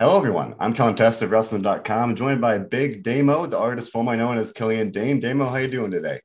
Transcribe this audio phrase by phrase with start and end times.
[0.00, 0.54] Hello, everyone.
[0.60, 5.18] I'm Contest of Wrestling.com, joined by Big Damo, the artist formerly known as Killian Dain.
[5.18, 6.20] Damo, how are you doing today?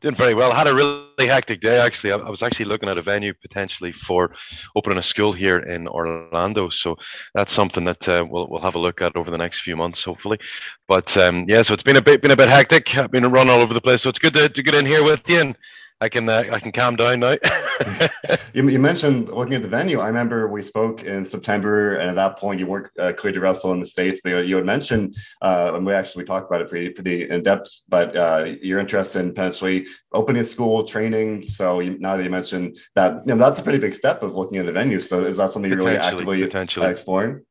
[0.00, 0.52] Doing very well.
[0.52, 2.12] I had a really hectic day actually.
[2.12, 4.32] I, was actually looking at a venue potentially for
[4.76, 6.68] opening a school here in Orlando.
[6.68, 6.94] So
[7.34, 10.04] that's something that uh, we'll, we'll have a look at over the next few months,
[10.04, 10.38] hopefully.
[10.86, 12.96] But um, yeah, so it's been a bit been a bit hectic.
[12.96, 14.02] I've been run all over the place.
[14.02, 15.58] So it's good to, to get in here with you and
[16.00, 17.36] I can uh, I can calm down now.
[18.52, 20.00] you, you, mentioned looking at the venue.
[20.00, 23.40] I remember we spoke in September, and at that point you weren't uh, cleared to
[23.40, 24.20] wrestle in the states.
[24.22, 27.80] But you had mentioned, uh, and we actually talked about it pretty pretty in depth.
[27.88, 31.48] But uh, you're in potentially opening a school, training.
[31.48, 34.34] So you, now that you mentioned that, you know, that's a pretty big step of
[34.34, 35.00] looking at the venue.
[35.00, 36.90] So is that something you're really actively potentially.
[36.90, 37.42] exploring?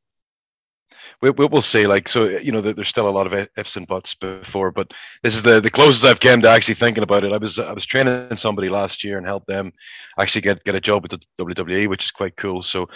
[1.31, 1.87] We, will see.
[1.87, 4.91] Like, so you know, there's still a lot of ifs and buts before, but
[5.23, 7.33] this is the the closest I've came to actually thinking about it.
[7.33, 9.71] I was I was training somebody last year and helped them
[10.19, 12.61] actually get get a job with the WWE, which is quite cool.
[12.61, 12.87] So,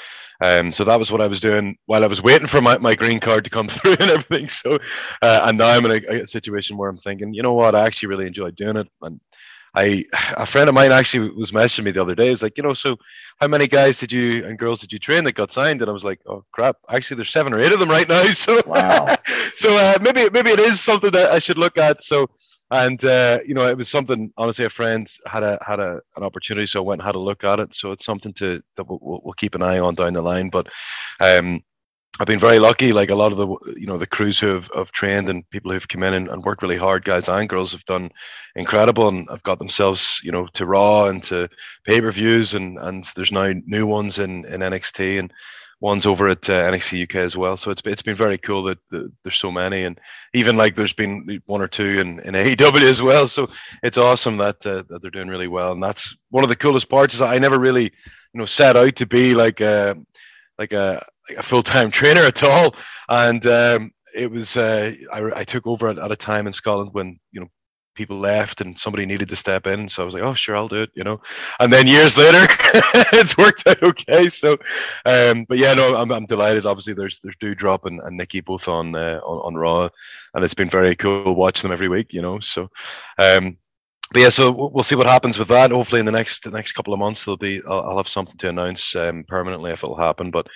[0.41, 2.95] um, so that was what I was doing while I was waiting for my, my
[2.95, 4.49] green card to come through and everything.
[4.49, 4.79] So,
[5.21, 7.85] uh, and now I'm in a, a situation where I'm thinking, you know what, I
[7.85, 9.19] actually really enjoy doing it, and
[9.79, 10.05] I
[10.37, 12.25] a friend of mine actually was messaging me the other day.
[12.25, 12.97] He was like, you know, so
[13.39, 15.81] how many guys did you and girls did you train that got signed?
[15.81, 18.23] And I was like, oh crap, actually there's seven or eight of them right now.
[18.33, 19.15] So wow.
[19.55, 22.03] so uh, maybe maybe it is something that I should look at.
[22.03, 22.27] So
[22.71, 26.23] and uh, you know, it was something honestly a friend had a had a an
[26.23, 27.73] opportunity, so I went and had a look at it.
[27.73, 30.49] So it's something to that we'll, we'll keep an eye on down the line.
[30.49, 30.67] But
[31.21, 31.61] um
[32.19, 32.91] I've been very lucky.
[32.91, 33.47] Like a lot of the,
[33.79, 36.43] you know, the crews who have, have trained and people who've come in and, and,
[36.43, 38.11] worked really hard, guys and girls, have done
[38.55, 41.47] incredible and have got themselves, you know, to Raw and to
[41.85, 45.33] pay per views, and and there's now new ones in in NXT and
[45.81, 47.55] ones over at uh, NXT UK as well.
[47.55, 49.99] So it's it's been very cool that, that, there's so many, and
[50.33, 53.27] even like there's been one or two in, in AEW as well.
[53.27, 53.47] So
[53.83, 56.89] it's awesome that uh, that they're doing really well, and that's one of the coolest
[56.89, 57.15] parts.
[57.15, 59.95] Is I never really, you know, set out to be like a
[60.57, 61.05] like a
[61.37, 62.75] a full time trainer at all,
[63.09, 66.93] and um, it was uh, I, I, took over at, at, a time in Scotland
[66.93, 67.47] when you know
[67.95, 70.67] people left and somebody needed to step in, so I was like, oh sure, I'll
[70.67, 71.19] do it, you know.
[71.59, 72.39] And then years later,
[73.13, 74.29] it's worked out okay.
[74.29, 74.53] So,
[75.05, 76.65] um, but yeah, no, I'm, I'm delighted.
[76.65, 79.89] Obviously, there's there's Doudrop and, and Nikki both on, uh, on on Raw,
[80.33, 82.39] and it's been very cool watching them every week, you know.
[82.39, 82.69] So,
[83.17, 83.57] um,
[84.11, 85.71] but yeah, so we'll see what happens with that.
[85.71, 88.37] Hopefully, in the next the next couple of months, there'll be I'll, I'll have something
[88.37, 90.31] to announce um, permanently if it'll happen.
[90.31, 90.47] But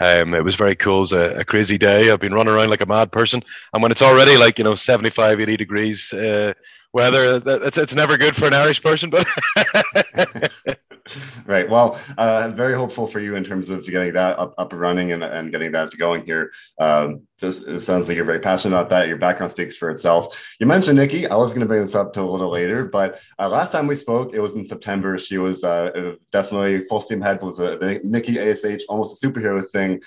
[0.00, 0.98] um, it was very cool.
[0.98, 2.10] It was a, a, crazy day.
[2.10, 3.42] I've been running around like a mad person,
[3.74, 6.54] and when it's already like you know 75, 80 degrees uh,
[6.94, 9.10] weather, it's it's never good for an Irish person.
[9.10, 9.26] But
[11.46, 11.68] right.
[11.68, 15.12] Well, uh, very hopeful for you in terms of getting that up, up and running
[15.12, 16.52] and, and getting that going here.
[16.78, 19.08] Um, just, it sounds like you're very passionate about that.
[19.08, 20.54] Your background speaks for itself.
[20.60, 21.26] You mentioned Nikki.
[21.26, 23.86] I was going to bring this up to a little later, but uh, last time
[23.86, 25.18] we spoke, it was in September.
[25.18, 29.68] She was uh, definitely full steam ahead with the, the Nikki ASH, almost a superhero
[29.68, 30.00] thing.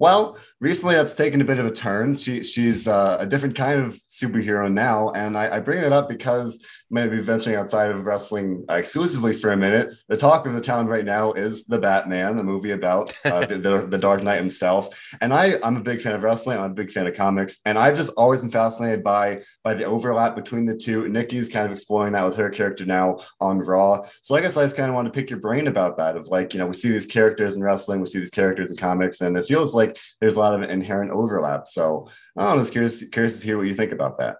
[0.00, 2.16] Well, recently that's taken a bit of a turn.
[2.16, 6.08] She she's uh, a different kind of superhero now, and I, I bring that up
[6.08, 10.86] because maybe venturing outside of wrestling exclusively for a minute, the talk of the town
[10.86, 14.88] right now is the Batman, the movie about uh, the, the, the, Dark Knight himself.
[15.20, 16.58] And I, I'm a big fan of wrestling.
[16.58, 19.84] I'm a big fan of comics, and I've just always been fascinated by by the
[19.84, 21.08] overlap between the two.
[21.08, 24.06] Nikki's kind of exploring that with her character now on Raw.
[24.22, 26.16] So I guess I just kind of want to pick your brain about that.
[26.16, 28.76] Of like, you know, we see these characters in wrestling, we see these characters in
[28.76, 31.68] comics, and it feels like there's a lot of inherent overlap.
[31.68, 34.36] So I'm just curious curious to hear what you think about that.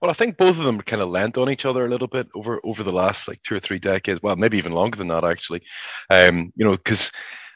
[0.00, 2.28] Well, I think both of them kind of lent on each other a little bit
[2.34, 4.20] over over the last like two or three decades.
[4.22, 5.62] Well, maybe even longer than that, actually.
[6.10, 7.12] Um, you know, because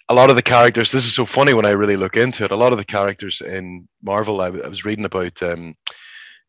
[0.09, 0.93] a lot of the characters.
[0.93, 2.50] This is so funny when I really look into it.
[2.50, 5.43] A lot of the characters in Marvel, I, I was reading about.
[5.43, 5.75] Um,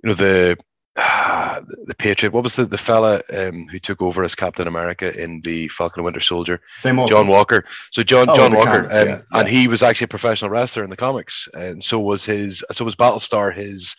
[0.04, 0.58] you know the
[0.96, 2.32] the Patriot.
[2.32, 6.00] What was the the fella um, who took over as Captain America in the Falcon
[6.00, 6.62] and Winter Soldier?
[6.78, 7.66] Same old John Walker.
[7.92, 9.22] So John oh, John Walker, comics, um, yeah.
[9.34, 12.64] and he was actually a professional wrestler in the comics, and so was his.
[12.72, 13.94] So was Battlestar his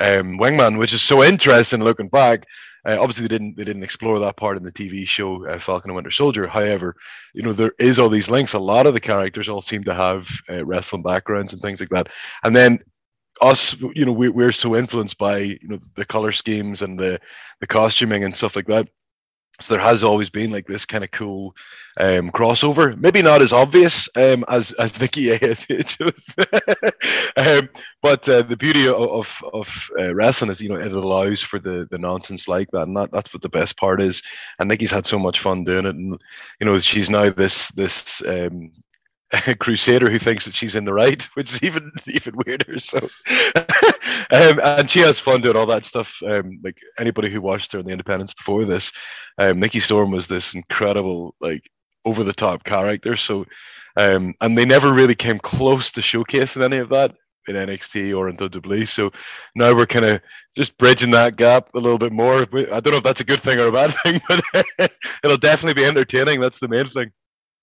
[0.00, 2.46] um, wingman, which is so interesting looking back.
[2.86, 5.90] Uh, obviously, they didn't they didn't explore that part in the TV show uh, Falcon
[5.90, 6.46] and Winter Soldier.
[6.46, 6.96] However,
[7.34, 8.54] you know there is all these links.
[8.54, 11.90] A lot of the characters all seem to have uh, wrestling backgrounds and things like
[11.90, 12.08] that.
[12.42, 12.78] And then
[13.40, 17.20] us, you know, we, we're so influenced by you know the color schemes and the
[17.60, 18.88] the costuming and stuff like that
[19.60, 21.56] so there has always been like this kind of cool
[21.98, 22.96] um, crossover.
[22.96, 25.32] Maybe not as obvious um, as as Nikki
[27.36, 27.68] um,
[28.00, 31.58] but uh, the beauty of of, of uh, wrestling is you know it allows for
[31.58, 34.22] the the nonsense like that, and that, that's what the best part is.
[34.60, 36.16] And Nikki's had so much fun doing it, and
[36.60, 38.70] you know she's now this this um,
[39.58, 42.78] crusader who thinks that she's in the right, which is even even weirder.
[42.78, 42.98] So,
[44.32, 46.20] um, and she has fun doing all that stuff.
[46.26, 48.92] Um, like anybody who watched her in the Independence before this,
[49.38, 51.70] um, Nikki Storm was this incredible, like
[52.04, 53.16] over the top character.
[53.16, 53.44] So,
[53.96, 57.14] um, and they never really came close to showcasing any of that
[57.48, 58.86] in NXT or in WWE.
[58.86, 59.10] So
[59.54, 60.20] now we're kind of
[60.56, 62.42] just bridging that gap a little bit more.
[62.42, 64.92] I don't know if that's a good thing or a bad thing, but
[65.24, 66.40] it'll definitely be entertaining.
[66.40, 67.10] That's the main thing.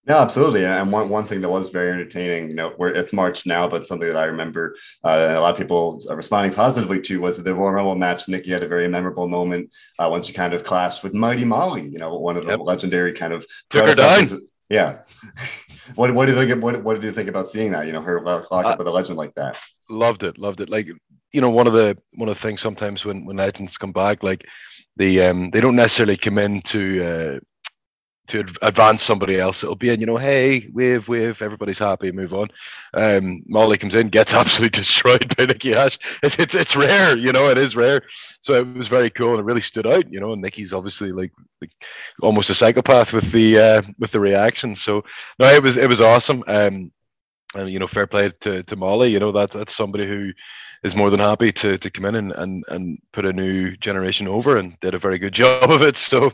[0.08, 0.66] No, absolutely.
[0.66, 3.88] And one, one thing that was very entertaining, you know, where it's March now, but
[3.88, 7.56] something that I remember uh, a lot of people are responding positively to was the
[7.56, 8.28] Royal Rumble match.
[8.28, 11.88] Nikki had a very memorable moment uh, when she kind of clashed with Mighty Molly,
[11.88, 12.60] you know, one of the yep.
[12.60, 14.42] legendary kind of took her down.
[14.70, 15.00] Yeah.
[15.96, 16.64] what, what do you think?
[16.64, 17.88] What, what did you think about seeing that?
[17.88, 19.58] You know, her lock up uh, with a legend like that.
[19.90, 20.38] Loved it.
[20.38, 20.70] Loved it.
[20.70, 20.88] Like,
[21.32, 24.22] you know, one of the, one of the things sometimes when, when legends come back,
[24.22, 24.48] like
[24.98, 27.40] the, um, they don't necessarily come into, uh,
[28.28, 29.64] to advance somebody else.
[29.64, 32.48] It'll be in, you know, hey, wave, wave, everybody's happy, move on.
[32.94, 35.98] Um, Molly comes in, gets absolutely destroyed by Nikki Ash.
[36.24, 38.02] It's, it's it's rare, you know, it is rare.
[38.42, 40.34] So it was very cool and it really stood out, you know.
[40.34, 41.32] And Nikki's obviously like,
[41.62, 41.72] like
[42.22, 44.76] almost a psychopath with the uh, with the reaction.
[44.76, 45.04] So
[45.40, 46.44] no, it was it was awesome.
[46.48, 46.92] Um,
[47.54, 49.12] and you know, fair play to, to Molly.
[49.12, 50.32] You know that that's somebody who
[50.84, 54.28] is more than happy to to come in and, and and put a new generation
[54.28, 55.96] over and did a very good job of it.
[55.98, 56.32] So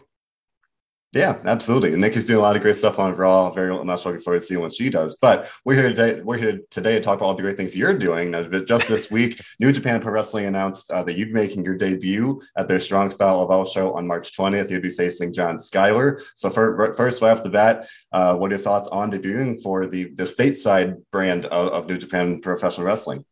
[1.13, 1.91] yeah, absolutely.
[1.91, 3.51] And Nikki's doing a lot of great stuff on Raw.
[3.51, 5.15] Very much looking forward to seeing what she does.
[5.15, 6.21] But we're here today.
[6.21, 8.31] We're here today to talk about all the great things you're doing.
[8.65, 12.41] Just this week, New Japan Pro Wrestling announced uh, that you'd be making your debut
[12.55, 14.69] at their Strong Style Evolve show on March 20th.
[14.69, 16.23] You'd be facing John Skyler.
[16.35, 19.87] So for, first, right off the bat, uh, what are your thoughts on debuting for
[19.87, 23.25] the the stateside brand of, of New Japan Professional Wrestling?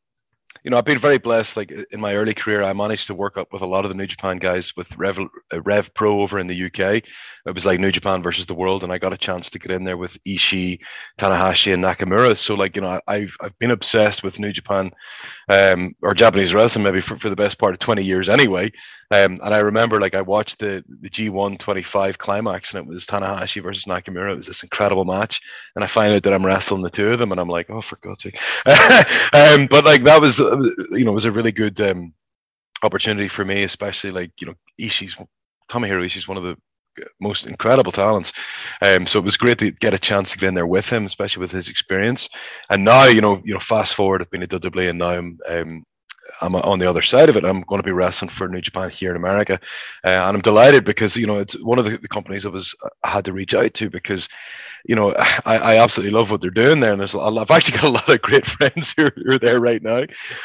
[0.64, 1.56] You know, I've been very blessed.
[1.58, 3.96] Like in my early career, I managed to work up with a lot of the
[3.96, 5.20] New Japan guys with Rev,
[5.54, 7.04] uh, Rev Pro over in the UK.
[7.46, 9.72] It was like New Japan versus the world, and I got a chance to get
[9.72, 10.80] in there with Ishii,
[11.18, 12.38] Tanahashi, and Nakamura.
[12.38, 14.92] So, like, you know, I've I've been obsessed with New Japan,
[15.50, 18.72] um, or Japanese wrestling maybe for, for the best part of twenty years anyway.
[19.12, 23.06] Um, and I remember, like, I watched the the G1 25 climax, and it was
[23.06, 24.34] Tanahashi versus Nakamura.
[24.34, 25.42] It was this incredible match,
[25.76, 27.82] and I find out that I'm wrestling the two of them, and I'm like, oh,
[27.82, 28.40] for God's sake!
[29.34, 30.40] um, but like that was
[30.92, 32.13] you know, it was a really good um,
[32.84, 35.16] opportunity for me, especially like you know, Ishii's
[35.69, 36.57] Tomohiro Ishii's one of the
[37.19, 38.34] most incredible talents.
[38.81, 41.06] Um, so it was great to get a chance to get in there with him,
[41.06, 42.30] especially with his experience.
[42.69, 45.40] And now, you know, you know, fast forward, I've been at WWE, and now I'm
[45.48, 45.84] um,
[46.42, 47.44] I'm on the other side of it.
[47.44, 49.60] I'm going to be wrestling for New Japan here in America,
[50.04, 52.75] uh, and I'm delighted because you know it's one of the, the companies I was
[53.04, 54.28] I had to reach out to because
[54.86, 55.14] you know,
[55.46, 57.86] I, I absolutely love what they're doing there, and there's a lot, I've actually got
[57.86, 60.04] a lot of great friends who, who are there right now,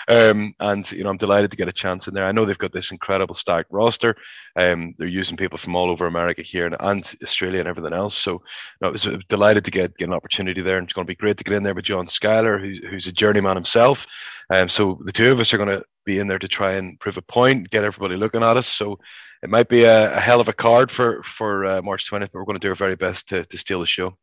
[0.08, 2.26] um, and you know, I'm delighted to get a chance in there.
[2.26, 4.16] I know they've got this incredible stacked roster.
[4.56, 8.16] Um, they're using people from all over America here and, and Australia and everything else.
[8.16, 8.40] So, you
[8.80, 11.16] know, I was delighted to get get an opportunity there, and it's going to be
[11.16, 14.06] great to get in there with John Skyler, who's who's a journeyman himself.
[14.50, 16.98] Um, so the two of us are going to be in there to try and
[17.00, 18.66] prove a point, get everybody looking at us.
[18.66, 18.98] So
[19.42, 22.34] it might be a, a hell of a card for for uh, March 20th, but
[22.34, 24.16] we're going to do our very best to, to steal the show.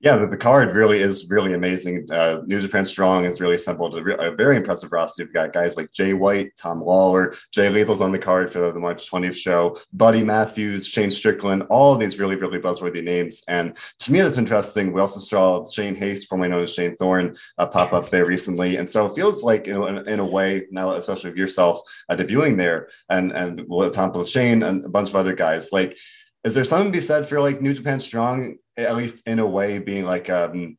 [0.00, 2.06] Yeah, the, the, card really is really amazing.
[2.10, 5.22] Uh, New Japan Strong is really assembled a, re- a, very impressive roster.
[5.22, 8.78] You've got guys like Jay White, Tom Lawlor, Jay Lethal's on the card for the,
[8.78, 13.42] March 20th show, Buddy Matthews, Shane Strickland, all of these really, really buzzworthy names.
[13.48, 14.92] And to me, that's interesting.
[14.92, 18.76] We also saw Shane Haste, formerly known as Shane Thorne, uh, pop up there recently.
[18.76, 21.80] And so it feels like, you know, in, in a way, now, especially with yourself
[22.08, 25.72] uh, debuting there and, and with Tom with Shane and a bunch of other guys,
[25.72, 25.98] like,
[26.48, 29.46] is there something to be said for like New Japan Strong, at least in a
[29.46, 30.78] way, being like um,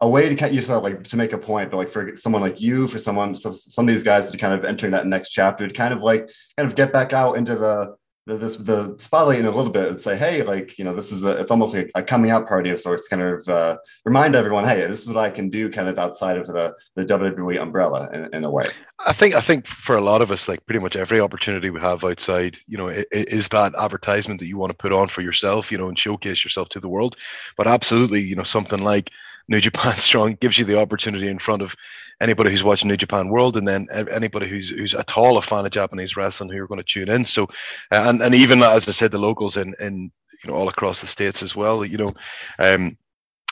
[0.00, 2.58] a way to kind yourself like to make a point, but like for someone like
[2.58, 5.68] you, for someone, so some of these guys to kind of entering that next chapter,
[5.68, 7.94] to kind of like kind of get back out into the
[8.26, 11.12] the, this the spotlight in a little bit and say, hey, like you know, this
[11.12, 14.34] is a it's almost like a coming out party of sorts, kind of uh, remind
[14.34, 17.60] everyone, hey, this is what I can do, kind of outside of the the WWE
[17.60, 18.64] umbrella in, in, a way.
[19.06, 21.80] I think I think for a lot of us, like pretty much every opportunity we
[21.80, 25.08] have outside, you know, it, it is that advertisement that you want to put on
[25.08, 27.16] for yourself, you know, and showcase yourself to the world.
[27.58, 29.10] But absolutely, you know, something like
[29.48, 31.74] New Japan Strong gives you the opportunity in front of
[32.20, 35.64] anybody who's watching New Japan World, and then anybody who's who's at all a fan
[35.64, 37.24] of Japanese wrestling who are going to tune in.
[37.24, 37.44] So,
[37.92, 40.10] uh, and and even as I said, the locals in in
[40.42, 41.84] you know all across the states as well.
[41.84, 42.12] You know,
[42.58, 42.96] um,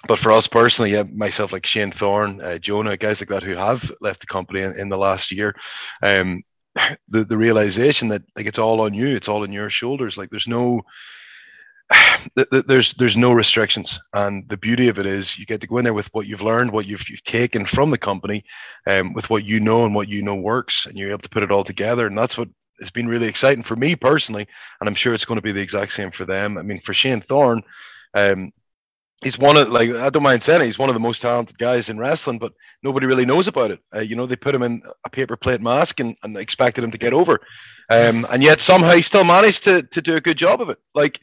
[0.09, 3.55] but for us personally, yeah, myself like Shane Thorne, uh, Jonah, guys like that who
[3.55, 5.55] have left the company in, in the last year,
[6.03, 6.43] um,
[7.09, 10.17] the the realization that like it's all on you, it's all on your shoulders.
[10.17, 10.83] Like there's no
[12.67, 13.99] there's there's no restrictions.
[14.15, 16.43] And the beauty of it is you get to go in there with what you've
[16.43, 18.45] learned what you've, you've taken from the company
[18.87, 21.43] um, with what you know and what you know works and you're able to put
[21.43, 22.07] it all together.
[22.07, 22.49] And that's what
[22.81, 24.47] has been really exciting for me personally
[24.81, 26.59] and i'm sure it's going to be the exact same for them.
[26.59, 27.63] I mean for shane thorne
[28.15, 28.53] um,
[29.23, 31.57] he's one of like i don't mind saying it, he's one of the most talented
[31.59, 33.81] guys in wrestling but nobody really knows about it.
[33.95, 36.91] Uh, you know they put him in a paper plate mask and, and expected him
[36.91, 37.41] to get over.
[37.91, 40.79] Um, and yet somehow he still managed to, to do a good job of it.
[40.95, 41.21] Like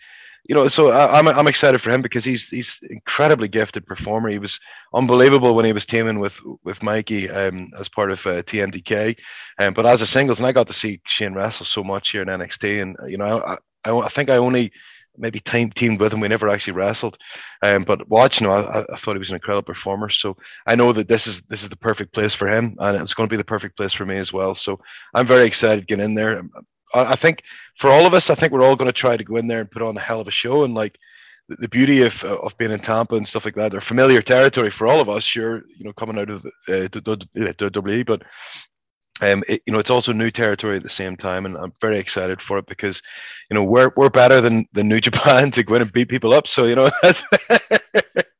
[0.49, 3.85] you know, so I, am I'm, I'm excited for him because he's he's incredibly gifted
[3.85, 4.29] performer.
[4.29, 4.59] He was
[4.95, 9.15] unbelievable when he was teaming with with Mikey um, as part of uh, TMDK,
[9.59, 12.23] um, but as a singles, and I got to see Shane wrestle so much here
[12.23, 14.71] in NXT, and you know, I, I, I think I only
[15.19, 16.19] maybe team, teamed with him.
[16.19, 17.19] We never actually wrestled,
[17.61, 20.09] um, but watching him, I, I, thought he was an incredible performer.
[20.09, 23.13] So I know that this is this is the perfect place for him, and it's
[23.13, 24.55] going to be the perfect place for me as well.
[24.55, 24.79] So
[25.13, 26.41] I'm very excited getting in there.
[26.93, 27.43] I think
[27.75, 29.61] for all of us, I think we're all going to try to go in there
[29.61, 30.63] and put on a hell of a show.
[30.63, 30.97] And like
[31.47, 34.87] the beauty of of being in Tampa and stuff like that, they're familiar territory for
[34.87, 35.23] all of us.
[35.23, 38.23] Sure, you know, coming out of uh, WWE, but
[39.21, 41.97] um, it, you know, it's also new territory at the same time, and I'm very
[41.97, 43.01] excited for it because,
[43.49, 46.33] you know, we're we're better than the New Japan to go in and beat people
[46.33, 46.47] up.
[46.47, 46.89] So you know,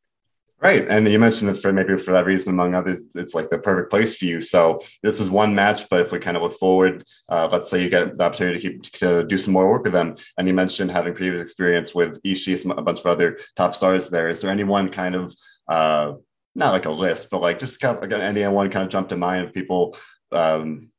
[0.62, 0.86] Right.
[0.90, 3.90] And you mentioned that for maybe for that reason, among others, it's like the perfect
[3.90, 4.42] place for you.
[4.42, 7.82] So this is one match, but if we kind of look forward, uh, let's say
[7.82, 10.18] you get the opportunity to keep to do some more work with them.
[10.38, 14.28] And you mentioned having previous experience with Ishii, a bunch of other top stars there.
[14.28, 15.34] Is there anyone kind of
[15.70, 16.16] uh,
[16.56, 19.16] not like a list, but like just kind of, again, anyone kind of jump to
[19.16, 19.96] mind of people
[20.34, 20.90] um,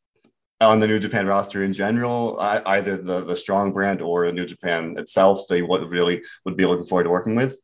[0.63, 4.95] on the New Japan roster in general, either the, the strong brand or New Japan
[4.97, 7.59] itself, they really would be looking forward to working with?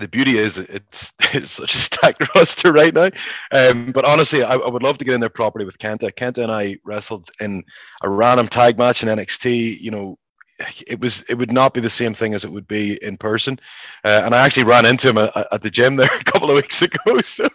[0.00, 3.10] The beauty is it's it's such a stacked roster right now.
[3.52, 6.12] Um, but honestly, I, I, would love to get in there properly with Kenta.
[6.12, 7.62] Kenta and I wrestled in
[8.02, 9.80] a random tag match in NXT.
[9.80, 10.18] You know,
[10.86, 13.58] it was it would not be the same thing as it would be in person.
[14.04, 16.56] Uh, and I actually ran into him at, at, the gym there a couple of
[16.56, 16.98] weeks ago.
[17.22, 17.48] So,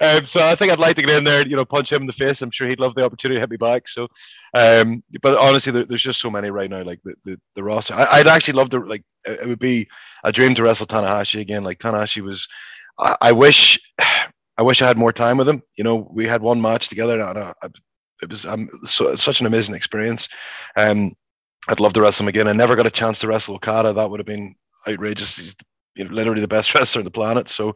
[0.00, 2.06] um, so I think I'd like to get in there, you know, punch him in
[2.06, 2.42] the face.
[2.42, 3.88] I'm sure he'd love the opportunity to hit me back.
[3.88, 4.08] So,
[4.54, 6.82] um, but honestly, there, there's just so many right now.
[6.82, 9.02] Like the the, the roster, I, would actually love to like.
[9.24, 9.88] It would be
[10.24, 11.64] a dream to wrestle Tanahashi again.
[11.64, 12.46] Like Tanahashi was,
[12.98, 13.78] I, I wish.
[14.58, 15.62] I wish I had more time with him.
[15.76, 17.68] You know, we had one match together, and I, I,
[18.22, 20.30] it was um, so, such an amazing experience.
[20.76, 21.12] Um,
[21.68, 22.48] I'd love to wrestle him again.
[22.48, 23.92] I never got a chance to wrestle Okada.
[23.92, 24.54] That would have been
[24.86, 25.36] outrageous.
[25.36, 25.56] He's
[25.94, 27.48] you know, literally the best wrestler on the planet.
[27.48, 27.68] So,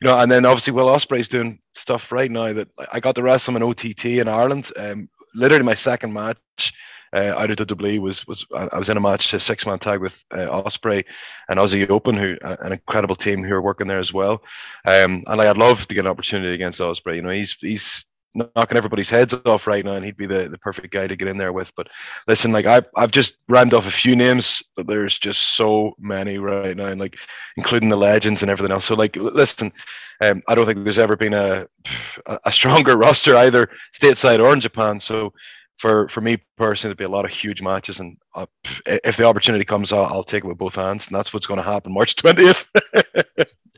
[0.00, 3.22] you know, and then obviously Will Ospreay's doing stuff right now that I got to
[3.22, 4.70] wrestle him in OTT in Ireland.
[4.76, 6.74] Um, literally my second match
[7.14, 10.00] uh, out of WWE was was I was in a match, a six man tag
[10.00, 11.04] with uh, Ospreay
[11.48, 14.42] and Aussie Open, who an incredible team who are working there as well.
[14.84, 17.16] Um, and like, I'd love to get an opportunity against Ospreay.
[17.16, 18.04] You know, he's he's
[18.38, 21.28] knocking everybody's heads off right now, and he'd be the, the perfect guy to get
[21.28, 21.72] in there with.
[21.76, 21.88] But
[22.26, 26.38] listen, like I I've just rammed off a few names, but there's just so many
[26.38, 27.18] right now, and like
[27.56, 28.84] including the legends and everything else.
[28.86, 29.72] So like, listen,
[30.20, 31.66] um, I don't think there's ever been a
[32.44, 35.00] a stronger roster either stateside or in Japan.
[35.00, 35.32] So.
[35.78, 38.46] For, for me personally, there'll be a lot of huge matches, and uh,
[38.86, 41.58] if the opportunity comes, I'll, I'll take it with both hands, and that's what's going
[41.58, 42.68] to happen March twentieth.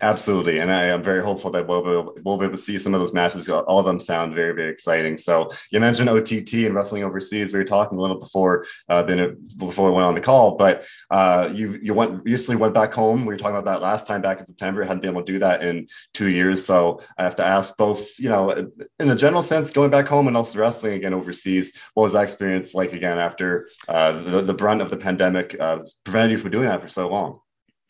[0.02, 2.94] Absolutely, and I am very hopeful that we'll be, we'll be able to see some
[2.94, 3.50] of those matches.
[3.50, 5.18] All of them sound very, very exciting.
[5.18, 7.52] So you mentioned OTT and wrestling overseas.
[7.52, 10.86] We were talking a little before uh, then before we went on the call, but
[11.10, 13.20] uh, you you went recently went back home.
[13.20, 14.82] We were talking about that last time back in September.
[14.84, 16.64] Hadn't been able to do that in two years.
[16.64, 18.18] So I have to ask both.
[18.18, 18.50] You know,
[18.98, 21.76] in a general sense, going back home and also wrestling again overseas.
[21.92, 25.78] What was that experience like again after uh, the, the brunt of the pandemic uh,
[26.04, 27.40] prevented you from doing that for so long?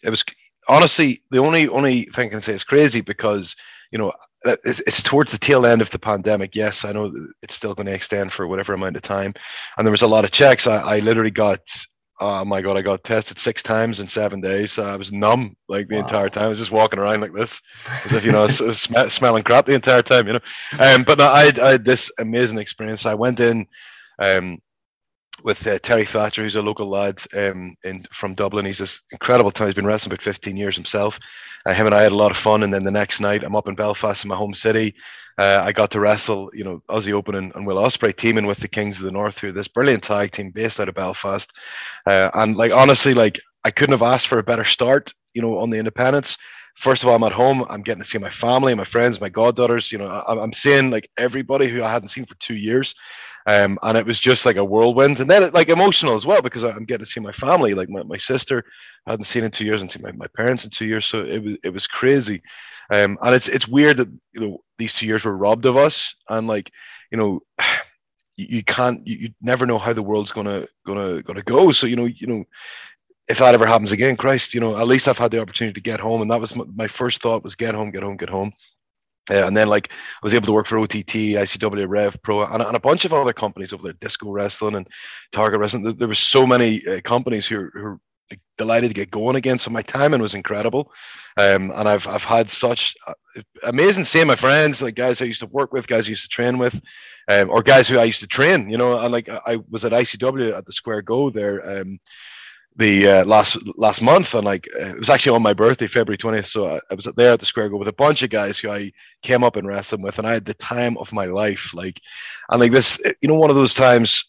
[0.03, 0.25] It was
[0.69, 3.57] honestly, the only only thing I can say is crazy because
[3.93, 4.13] you know
[4.45, 6.55] it's, it's towards the tail end of the pandemic.
[6.55, 9.35] Yes, I know it's still going to extend for whatever amount of time,
[9.77, 10.67] and there was a lot of checks.
[10.67, 11.61] I, I literally got
[12.21, 14.73] oh my god, I got tested six times in seven days.
[14.73, 16.03] So I was numb like the wow.
[16.03, 16.45] entire time.
[16.45, 17.61] I was just walking around like this,
[18.05, 20.27] as if you know, sm- smelling crap the entire time.
[20.27, 20.41] You know,
[20.79, 23.07] um, but no, I, had, I had this amazing experience.
[23.07, 23.67] I went in.
[24.19, 24.59] Um,
[25.43, 28.67] with uh, Terry Thatcher, who's a local lad um, in, from Dublin.
[28.67, 29.69] He's this incredible time.
[29.69, 31.19] He's been wrestling about 15 years himself.
[31.67, 32.63] Uh, him and I had a lot of fun.
[32.63, 34.95] And then the next night, I'm up in Belfast in my home city.
[35.39, 38.59] Uh, I got to wrestle, you know, Aussie Open and, and Will Ospreay teaming with
[38.59, 41.51] the Kings of the North, who this brilliant tag team based out of Belfast.
[42.07, 45.59] Uh, and like honestly, like I couldn't have asked for a better start, you know,
[45.59, 46.37] on the independence
[46.81, 47.65] first of all, I'm at home.
[47.69, 49.93] I'm getting to see my family, my friends, my goddaughters.
[49.93, 52.95] You know, I, am seeing like everybody who I hadn't seen for two years,
[53.47, 55.21] um, and it was just like a whirlwind.
[55.21, 57.89] And then it, like emotional as well because I'm getting to see my family, like
[57.89, 58.65] my, my sister
[59.07, 61.07] I hadn't seen in two years, and see my, my parents in two years.
[61.07, 62.43] So it was it was crazy,
[62.91, 66.15] um, and it's it's weird that you know these two years were robbed of us,
[66.29, 66.71] and like
[67.11, 67.41] you know.
[68.37, 71.95] You, can't you, you never know how the world's gonna gonna gonna go so you
[71.95, 72.47] know you know
[73.31, 75.81] if that ever happens again, Christ, you know, at least I've had the opportunity to
[75.81, 78.29] get home, and that was my, my first thought was get home, get home, get
[78.29, 78.53] home.
[79.31, 82.63] Uh, and then like I was able to work for OTT, ICW, Rev Pro, and,
[82.63, 84.89] and a bunch of other companies over there, Disco Wrestling and
[85.33, 85.95] Target Wrestling.
[85.97, 89.59] There, were so many uh, companies who, who were like, delighted to get going again.
[89.59, 90.93] So my timing was incredible,
[91.37, 93.15] um, and I've I've had such uh,
[93.63, 96.29] amazing seeing my friends, like guys I used to work with, guys I used to
[96.29, 96.81] train with,
[97.29, 98.69] um, or guys who I used to train.
[98.69, 101.81] You know, and like I was at ICW at the Square Go there.
[101.81, 101.99] Um,
[102.81, 106.47] the uh, last last month, and like it was actually on my birthday, February twentieth.
[106.47, 108.71] So I, I, was there at the Square Go with a bunch of guys who
[108.71, 108.91] I
[109.23, 111.73] came up in wrestling with, and I had the time of my life.
[111.75, 112.01] Like,
[112.49, 114.25] and like this, you know, one of those times.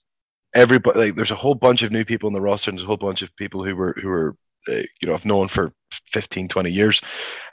[0.54, 2.88] Everybody, like, there's a whole bunch of new people in the roster, and there's a
[2.88, 4.36] whole bunch of people who were who were,
[4.70, 5.74] uh, you know, I've known for
[6.12, 7.02] 15 20 years.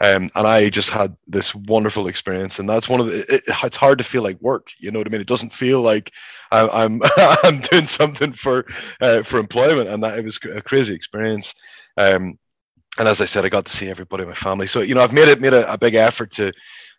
[0.01, 3.77] Um, and i just had this wonderful experience and that's one of the it, it's
[3.77, 5.21] hard to feel like work you know what i mean?
[5.21, 6.13] It doesn't feel like
[6.53, 7.03] I, i'm
[7.43, 8.67] i'm doing something for
[9.01, 11.55] uh, for employment and that it was a crazy experience.
[11.97, 12.39] Um,
[12.99, 14.67] and as i said i got to see everybody in my family.
[14.67, 16.53] So you know i've made it made a, a big effort to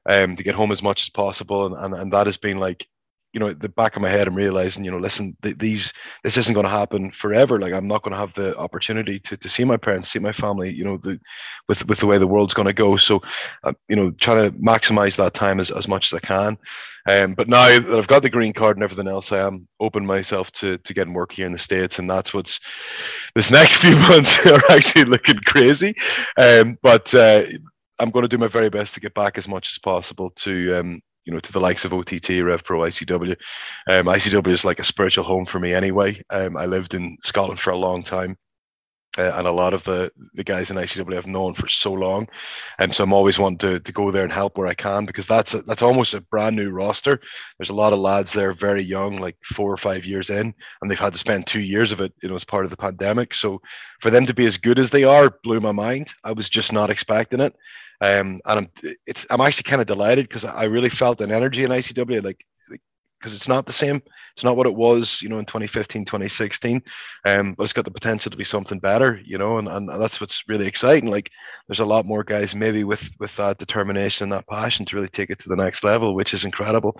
[0.05, 2.87] um, to get home as much as possible and, and and that has been like
[3.33, 5.93] you know, the back of my head, I'm realizing, you know, listen, th- these,
[6.23, 7.59] this isn't going to happen forever.
[7.59, 10.31] Like, I'm not going to have the opportunity to, to see my parents, see my
[10.31, 11.19] family, you know, the,
[11.67, 12.97] with, with the way the world's going to go.
[12.97, 13.21] So,
[13.63, 16.57] uh, you know, trying to maximize that time as, as much as I can.
[17.07, 20.05] Um, but now that I've got the green card and everything else, I am open
[20.05, 21.99] myself to, to getting work here in the States.
[21.99, 22.59] And that's what's,
[23.35, 25.95] this next few months are actually looking crazy.
[26.37, 27.43] Um, but, uh,
[27.99, 30.79] I'm going to do my very best to get back as much as possible to
[30.79, 33.35] um, you know, to the likes of OTT, Rev Pro, ICW.
[33.87, 36.19] Um, ICW is like a spiritual home for me anyway.
[36.31, 38.35] Um, I lived in Scotland for a long time.
[39.17, 42.27] Uh, and a lot of the, the guys in ICW I've known for so long,
[42.77, 45.25] and so I'm always wanting to, to go there and help where I can because
[45.25, 47.19] that's a, that's almost a brand new roster.
[47.57, 50.89] There's a lot of lads there very young, like four or five years in, and
[50.89, 53.33] they've had to spend two years of it, you know, as part of the pandemic.
[53.33, 53.59] So
[53.99, 56.13] for them to be as good as they are blew my mind.
[56.23, 57.55] I was just not expecting it,
[58.01, 58.69] um, and I'm
[59.05, 62.23] it's I'm actually kind of delighted because I really felt an energy in ICW.
[62.23, 62.45] Like
[63.19, 64.01] because it's not the same.
[64.33, 66.81] It's not what it was, you know, in 2015, 2016.
[67.25, 70.21] Um, but it's got the potential to be something better, you know, and, and that's
[70.21, 71.09] what's really exciting.
[71.09, 71.29] Like
[71.67, 75.09] there's a lot more guys maybe with with that determination and that passion to really
[75.09, 76.99] take it to the next level, which is incredible.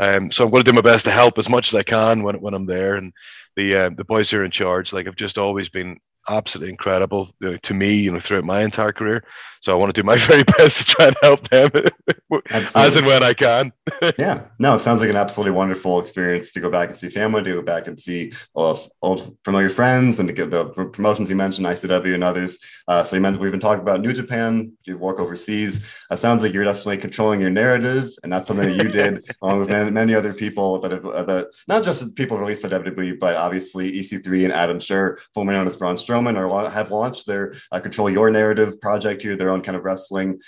[0.00, 2.22] Um, so I'm going to do my best to help as much as I can
[2.22, 2.96] when when I'm there.
[2.96, 3.12] And
[3.56, 7.30] the uh, the boys who are in charge, like I've just always been absolutely incredible
[7.40, 9.24] you know, to me, you know, throughout my entire career.
[9.62, 11.70] So I want to do my very best to try and help them
[12.50, 13.72] as and when I can.
[14.18, 17.42] yeah, no, it sounds like an absolutely wonderful experience to go back and see family,
[17.42, 21.36] to go back and see old, old familiar friends, and to get the promotions you
[21.36, 22.58] mentioned, ICW and others.
[22.88, 25.86] Uh, so you mentioned we've been talking about New Japan, you work overseas.
[26.10, 29.60] It sounds like you're definitely controlling your narrative, and that's something that you did along
[29.60, 33.18] with many, many other people that have uh, that not just people released by WWE,
[33.18, 37.54] but obviously EC3 and Adam Scherr, formerly known as Braun Strowman, or have launched their
[37.72, 40.40] uh, Control Your Narrative project here, their own kind of wrestling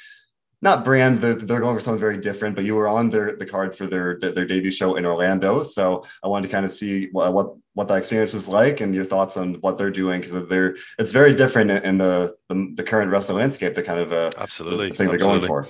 [0.63, 3.45] not brand they're, they're going for something very different but you were on their the
[3.45, 7.09] card for their their debut show in orlando so i wanted to kind of see
[7.11, 10.49] what what, what that experience was like and your thoughts on what they're doing because
[10.49, 14.31] they're it's very different in the, the, the current wrestling landscape the kind of uh
[14.39, 15.19] absolutely the thing absolutely.
[15.19, 15.69] they're going for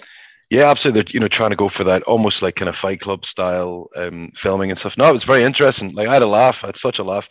[0.51, 1.01] yeah, absolutely.
[1.01, 3.89] They're, you know, trying to go for that almost like kind of Fight Club style
[3.97, 4.99] um, filming and stuff.
[4.99, 5.95] No, it was very interesting.
[5.95, 6.63] Like I had a laugh.
[6.63, 7.27] I had such a laugh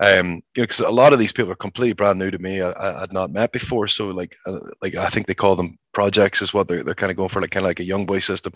[0.00, 2.62] um, you know, because a lot of these people are completely brand new to me.
[2.62, 6.40] I, had not met before, so like, uh, like I think they call them projects
[6.40, 8.20] is what they're they're kind of going for, like kind of like a young boy
[8.20, 8.54] system.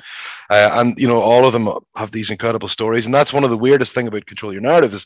[0.49, 3.51] Uh, and you know, all of them have these incredible stories, and that's one of
[3.51, 5.05] the weirdest thing about control your narrative is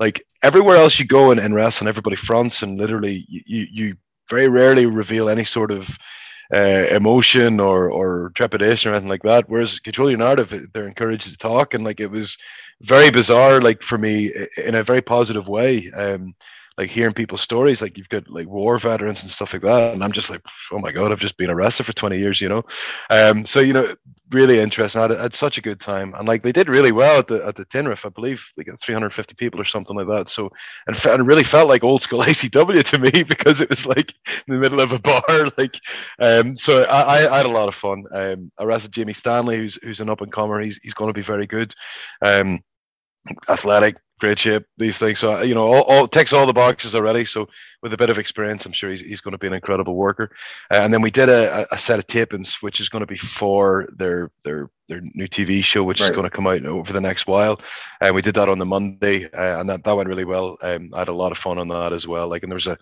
[0.00, 3.96] like everywhere else you go in, in wrestling, everybody fronts, and literally you you
[4.28, 5.96] very rarely reveal any sort of
[6.52, 9.48] uh, emotion or or trepidation or anything like that.
[9.48, 12.36] Whereas control your narrative, they're encouraged to talk, and like it was
[12.82, 14.32] very bizarre, like for me,
[14.64, 15.90] in a very positive way.
[15.92, 16.34] Um,
[16.78, 20.04] like hearing people's stories, like you've got like war veterans and stuff like that, and
[20.04, 22.64] I'm just like, oh my god, I've just been arrested for 20 years, you know.
[23.10, 23.94] Um, so you know,
[24.30, 24.98] really interesting.
[24.98, 27.28] I had, I had, such a good time, and like they did really well at
[27.28, 30.28] the at the Tin I believe they got 350 people or something like that.
[30.28, 30.50] So
[30.86, 34.12] and, and it really felt like old school ACW to me because it was like
[34.46, 35.22] in the middle of a bar,
[35.58, 35.78] like.
[36.20, 38.04] Um, so I, I had a lot of fun.
[38.12, 40.60] Um, I Jamie Stanley, who's who's an up and comer.
[40.60, 41.74] He's he's going to be very good.
[42.22, 42.62] Um,
[43.48, 45.18] athletic, great shape, these things.
[45.18, 47.24] So you know, all, all ticks all the boxes already.
[47.24, 47.48] So
[47.82, 50.30] with a bit of experience, I'm sure he's, he's going to be an incredible worker.
[50.72, 53.16] Uh, and then we did a, a set of tapings, which is going to be
[53.16, 56.10] for their their their new TV show, which right.
[56.10, 57.60] is going to come out over the next while.
[58.00, 60.56] And we did that on the Monday, uh, and that, that went really well.
[60.62, 62.28] Um, I had a lot of fun on that as well.
[62.28, 62.78] Like, and there was a,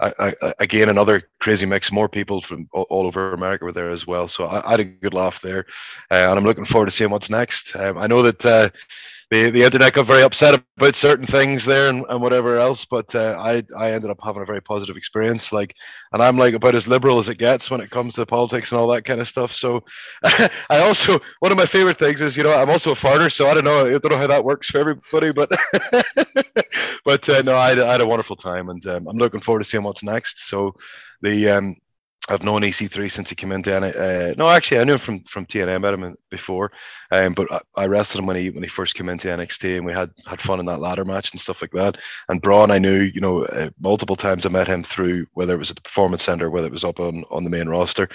[0.00, 1.92] a, a again another crazy mix.
[1.92, 4.28] More people from all, all, over America were there as well.
[4.28, 5.66] So I, I had a good laugh there,
[6.10, 7.76] uh, and I'm looking forward to seeing what's next.
[7.76, 8.70] Um, I know that uh,
[9.32, 13.14] the, the internet got very upset about certain things there and, and whatever else but
[13.14, 15.74] uh, I, I ended up having a very positive experience like
[16.12, 18.78] and i'm like about as liberal as it gets when it comes to politics and
[18.78, 19.82] all that kind of stuff so
[20.24, 23.48] i also one of my favorite things is you know i'm also a farter so
[23.48, 25.50] i don't know i don't know how that works for everybody but
[27.04, 29.68] but uh, no I, I, had a wonderful time and um, i'm looking forward to
[29.68, 30.74] seeing what's next so
[31.22, 31.76] the um,
[32.28, 35.44] I've known EC3 since he came into uh, no, actually, I knew him from from
[35.44, 35.74] TNA.
[35.74, 36.70] I met him before,
[37.10, 39.84] um, but I, I, wrestled him when he when he first came into NXT, and
[39.84, 41.98] we had had fun in that ladder match and stuff like that.
[42.28, 45.58] And Braun, I knew, you know, uh, multiple times I met him through whether it
[45.58, 48.08] was at the performance center, whether it was up on on the main roster,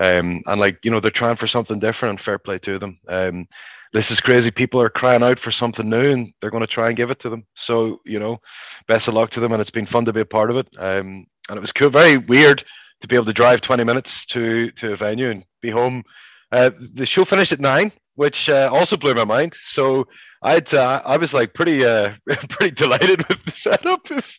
[0.00, 2.98] um, and like you know, they're trying for something different, and fair play to them.
[3.06, 3.46] Um,
[3.92, 4.50] this is crazy.
[4.50, 7.20] People are crying out for something new, and they're going to try and give it
[7.20, 7.46] to them.
[7.54, 8.40] So you know,
[8.88, 10.66] best of luck to them, and it's been fun to be a part of it.
[10.78, 12.64] Um, and it was cool, very weird
[13.02, 16.02] to be able to drive 20 minutes to to a venue and be home.
[16.50, 19.54] Uh, the show finished at nine, which uh, also blew my mind.
[19.60, 20.06] So
[20.42, 22.14] I'd uh, I was like pretty uh,
[22.48, 24.00] pretty delighted with the setup.
[24.10, 24.38] It was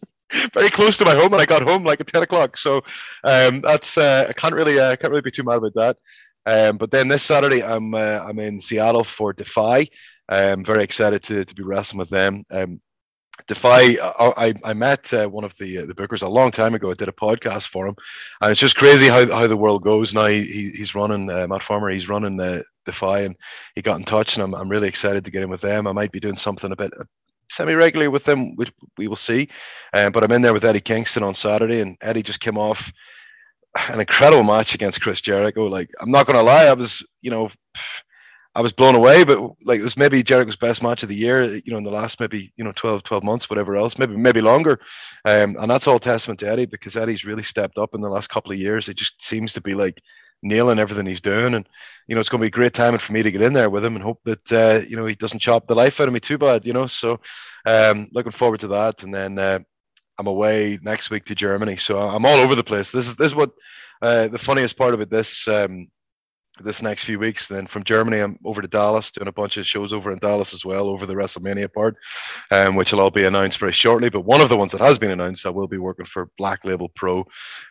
[0.52, 2.58] very close to my home, and I got home like at 10 o'clock.
[2.58, 2.78] So
[3.24, 5.98] um, that's uh, I can't really uh, can't really be too mad about that.
[6.46, 9.88] Um, but then this Saturday, I'm I'm in Seattle for Defy.
[10.30, 12.46] I'm very excited to, to be wrestling with them.
[12.50, 12.82] Um,
[13.48, 16.92] Defy, I, I met uh, one of the uh, the bookers a long time ago.
[16.92, 17.96] I did a podcast for him,
[18.40, 20.28] and it's just crazy how, how the world goes now.
[20.28, 21.90] He, he's running uh, Matt Farmer.
[21.90, 23.36] He's running uh, Defy, and
[23.76, 25.88] he got in touch, and I'm, I'm really excited to get in with them.
[25.88, 27.06] I might be doing something a bit uh,
[27.50, 29.50] semi regularly with them, which we will see.
[29.94, 32.94] Um, but I'm in there with Eddie Kingston on Saturday, and Eddie just came off
[33.90, 35.66] an incredible match against Chris Jericho.
[35.66, 37.50] Like I'm not going to lie, I was you know.
[38.56, 41.56] I was blown away, but like it was maybe Jericho's best match of the year,
[41.56, 44.42] you know, in the last maybe, you know, 12, 12 months, whatever else, maybe, maybe
[44.42, 44.80] longer.
[45.26, 48.30] Um, and that's all testament to Eddie because Eddie's really stepped up in the last
[48.30, 48.90] couple of years.
[48.90, 50.00] It just seems to be like
[50.44, 51.56] nailing everything he's doing.
[51.56, 51.68] And,
[52.08, 53.70] you know, it's going to be a great timing for me to get in there
[53.70, 56.14] with him and hope that, uh, you know, he doesn't chop the life out of
[56.14, 56.86] me too bad, you know.
[56.86, 57.22] So
[57.66, 59.02] um, looking forward to that.
[59.02, 59.60] And then uh,
[60.20, 61.78] I'm away next week to Germany.
[61.78, 62.92] So I'm all over the place.
[62.92, 63.52] This is, this is what
[64.02, 65.88] uh, the funniest part about this, um,
[66.62, 67.48] this next few weeks.
[67.48, 70.54] Then from Germany, I'm over to Dallas, doing a bunch of shows over in Dallas
[70.54, 71.98] as well, over the WrestleMania part,
[72.52, 74.10] um, which will all be announced very shortly.
[74.10, 76.64] But one of the ones that has been announced, I will be working for Black
[76.64, 77.22] Label Pro,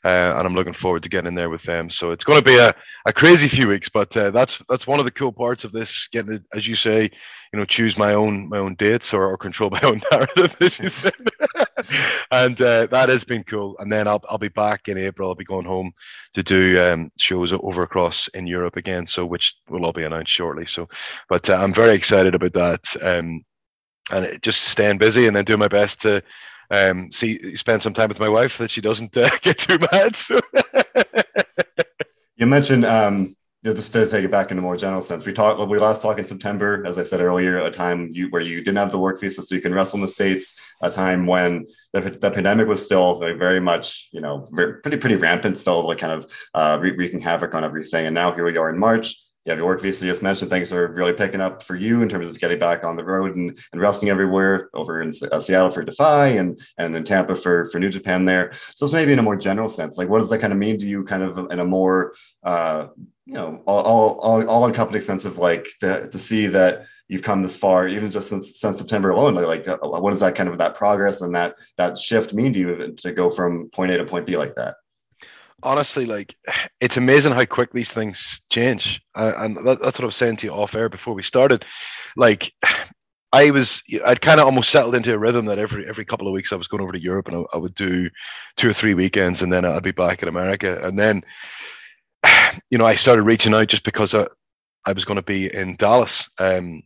[0.04, 1.90] uh, and I'm looking forward to getting in there with them.
[1.90, 2.74] So it's going to be a,
[3.06, 6.08] a crazy few weeks, but uh, that's that's one of the cool parts of this.
[6.08, 7.04] Getting, as you say,
[7.52, 10.78] you know, choose my own my own dates or, or control my own narrative, as
[10.78, 11.12] you said.
[12.30, 13.76] and uh, that has been cool.
[13.78, 15.28] And then I'll I'll be back in April.
[15.28, 15.92] I'll be going home
[16.34, 19.06] to do um, shows over across in Europe again.
[19.06, 20.66] So which will all be announced shortly.
[20.66, 20.88] So,
[21.28, 22.96] but uh, I'm very excited about that.
[23.02, 23.44] Um,
[24.10, 26.22] and just staying busy and then doing my best to
[26.70, 30.16] um, see spend some time with my wife that she doesn't uh, get too mad.
[30.16, 30.40] So.
[32.36, 35.60] you mentioned um, just to take it back in a more general sense, we talked.
[35.68, 38.78] We last talked in September, as I said earlier, a time you, where you didn't
[38.78, 40.60] have the work visa, so you can wrestle in the states.
[40.82, 44.96] A time when the, the pandemic was still very, very much, you know, very, pretty
[44.96, 48.06] pretty rampant, still like kind of uh, wreaking havoc on everything.
[48.06, 50.04] And now here we are in March you have your work visa.
[50.04, 52.84] You just mentioned things are really picking up for you in terms of getting back
[52.84, 56.94] on the road and, and wrestling everywhere over in uh, Seattle for Defy and and
[56.94, 58.52] in Tampa for for New Japan there.
[58.74, 60.78] So it's maybe in a more general sense, like what does that kind of mean
[60.78, 62.88] to you, kind of in a more uh,
[63.26, 67.22] you know all all all, all encompassing sense of like to, to see that you've
[67.22, 69.34] come this far, even just since, since September alone.
[69.34, 72.58] Like, uh, what does that kind of that progress and that that shift mean to
[72.58, 74.76] you to go from point A to point B like that?
[75.62, 76.34] honestly, like
[76.80, 79.00] it's amazing how quick these things change.
[79.14, 81.64] Uh, and that, that's what I was saying to you off air before we started.
[82.16, 82.52] Like,
[83.32, 86.34] I was, I'd kind of almost settled into a rhythm that every every couple of
[86.34, 88.10] weeks I was going over to Europe and I, I would do
[88.56, 90.80] two or three weekends and then I'd be back in America.
[90.86, 91.24] And then,
[92.70, 94.26] you know, I started reaching out just because I,
[94.84, 96.28] I was going to be in Dallas.
[96.38, 96.82] Um,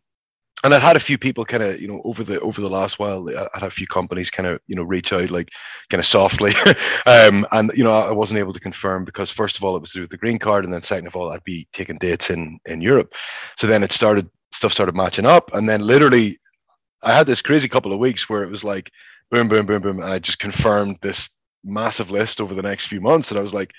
[0.64, 2.98] and I'd had a few people kind of, you know, over the over the last
[2.98, 5.50] while, I had a few companies kind of, you know, reach out like
[5.90, 6.52] kind of softly,
[7.06, 9.92] um, and you know, I wasn't able to confirm because first of all, it was
[9.92, 12.80] through the green card, and then second of all, I'd be taking dates in in
[12.80, 13.14] Europe.
[13.56, 16.38] So then it started, stuff started matching up, and then literally,
[17.02, 18.90] I had this crazy couple of weeks where it was like,
[19.30, 21.28] boom, boom, boom, boom, and I just confirmed this
[21.64, 23.72] massive list over the next few months, and I was like,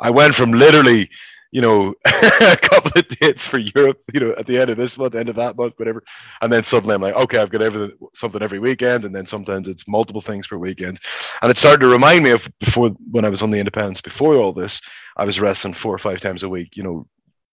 [0.00, 1.10] I went from literally
[1.52, 4.96] you know, a couple of dates for Europe, you know, at the end of this
[4.96, 6.02] month, end of that month, whatever.
[6.40, 9.04] And then suddenly I'm like, okay, I've got everything, something every weekend.
[9.04, 11.00] And then sometimes it's multiple things per weekend.
[11.42, 14.36] And it started to remind me of before, when I was on the independence, before
[14.36, 14.80] all this,
[15.16, 17.06] I was wrestling four or five times a week, you know,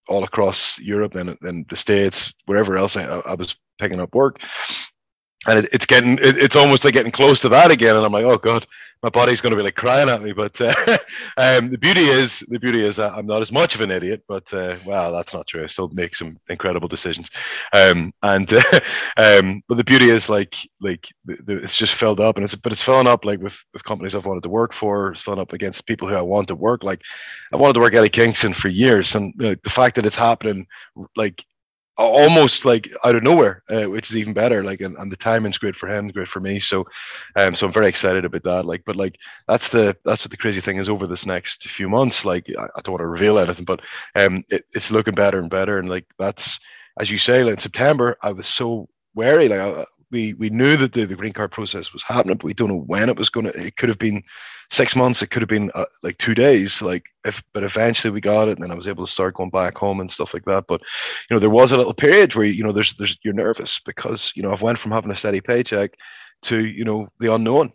[0.08, 4.40] all across Europe and, and the States, wherever else I, I was picking up work
[5.46, 7.96] and it, it's getting it, it's almost like getting close to that again.
[7.96, 8.66] And i'm like oh god
[9.02, 10.32] my body's going to be like crying at me.
[10.32, 10.74] But uh,
[11.36, 14.22] um, the beauty is the beauty is uh, i'm not as much of an idiot
[14.28, 15.64] but uh, well that's not true.
[15.64, 17.30] I still make some incredible decisions.
[17.72, 18.52] Um, and
[19.16, 22.36] um, but the beauty is like like the, the, it's just filled up.
[22.36, 25.12] And it's but it's filling up like with with companies i've wanted to work for.
[25.12, 27.02] It's filling up against people who i want to work like
[27.52, 29.14] i wanted to work eddie kingston for years.
[29.14, 30.66] And you know, the fact that it's happening
[31.16, 31.44] like
[31.98, 34.62] almost like out of nowhere, uh, which is even better.
[34.62, 36.60] Like, and, and the timing's great for him, great for me.
[36.60, 36.86] So,
[37.36, 38.64] um, so I'm very excited about that.
[38.64, 41.88] Like, but like that's the that's what the crazy thing is over this next few
[41.88, 42.24] months.
[42.24, 43.82] Like, I, I don't want to reveal anything, but
[44.14, 45.78] um, it, it's looking better and better.
[45.78, 46.60] And like that's
[46.98, 49.48] as you say, like in September, I was so wary.
[49.48, 52.54] Like, I, we we knew that the, the green card process was happening, but we
[52.54, 53.66] don't know when it was going to.
[53.66, 54.22] It could have been
[54.70, 55.22] six months.
[55.22, 56.80] It could have been uh, like two days.
[56.82, 59.50] Like if, but eventually we got it, and then I was able to start going
[59.50, 60.64] back home and stuff like that.
[60.66, 60.80] But
[61.28, 64.32] you know, there was a little period where you know, there's there's you're nervous because
[64.34, 65.94] you know I've went from having a steady paycheck
[66.42, 67.72] to you know the unknown.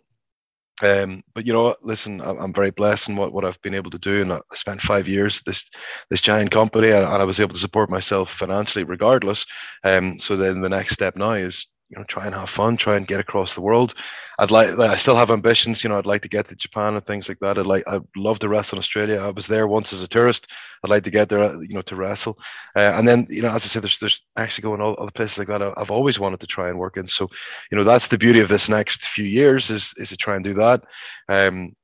[0.82, 3.98] Um, but you know, listen, I'm very blessed in what, what I've been able to
[3.98, 5.70] do, and I spent five years this
[6.10, 9.46] this giant company, and I was able to support myself financially regardless.
[9.84, 12.96] Um, so then the next step now is you know try and have fun try
[12.96, 13.94] and get across the world.
[14.38, 17.06] I'd like i still have ambitions you know i'd like to get to japan and
[17.06, 17.56] things like that.
[17.56, 19.18] I'd like i'd love to wrestle in australia.
[19.20, 20.50] I was there once as a tourist.
[20.82, 22.38] I'd like to get there you know to wrestle.
[22.76, 25.38] Uh, and then you know as i said there's there's actually going all other places
[25.38, 27.06] like that i've always wanted to try and work in.
[27.06, 27.30] So
[27.70, 30.44] you know that's the beauty of this next few years is is to try and
[30.44, 30.82] do that.
[31.28, 31.76] Um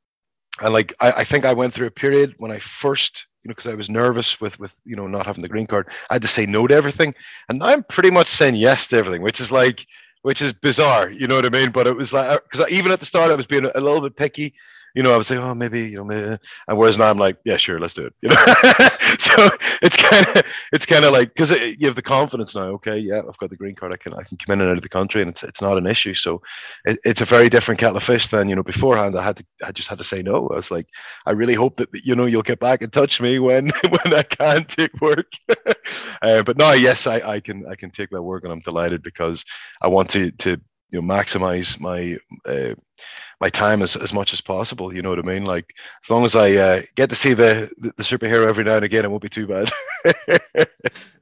[0.60, 3.52] and like I, I think i went through a period when i first you know,
[3.52, 5.88] because I was nervous with with you know not having the green card.
[6.10, 7.14] I had to say no to everything,
[7.48, 9.86] and I'm pretty much saying yes to everything, which is like,
[10.22, 11.10] which is bizarre.
[11.10, 11.70] You know what I mean?
[11.70, 14.16] But it was like because even at the start I was being a little bit
[14.16, 14.54] picky,
[14.94, 16.38] you know, I was like, oh, maybe, you know, maybe.
[16.68, 18.14] and whereas now I'm like, yeah, sure, let's do it.
[18.22, 18.36] You know,
[19.18, 19.48] so
[19.82, 22.68] it's kind of, it's kind of like because you have the confidence now.
[22.80, 23.92] Okay, yeah, I've got the green card.
[23.92, 25.78] I can, I can come in and out of the country, and it's, it's not
[25.78, 26.14] an issue.
[26.14, 26.42] So
[26.84, 29.16] it, it's a very different kettle of fish than you know beforehand.
[29.16, 30.48] I had to, I just had to say no.
[30.48, 30.86] I was like,
[31.26, 34.22] I really hope that you know you'll get back and touch me when when I
[34.22, 35.30] can take work.
[36.22, 39.02] uh, but now, yes, I, I can, I can take that work, and I'm delighted
[39.02, 39.44] because
[39.80, 40.50] I want to to
[40.90, 42.16] you know maximize my.
[42.46, 42.74] Uh,
[43.40, 44.94] my time as, as much as possible.
[44.94, 45.44] You know what I mean?
[45.44, 48.84] Like as long as I uh, get to see the the superhero every now and
[48.84, 49.70] again, it won't be too bad.